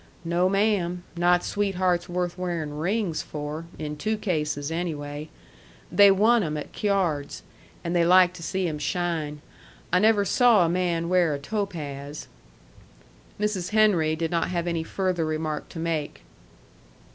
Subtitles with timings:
[0.25, 1.03] "No, ma'am.
[1.15, 5.29] Not sweethearts worth wearin' rings for in two cases, anyway.
[5.91, 7.43] They won 'em at cyards.
[7.83, 9.43] And they like to see 'em shine.
[9.93, 12.27] I never saw a man wear a topaz."
[13.39, 13.69] Mrs.
[13.69, 16.23] Henry did not have any further remark to make.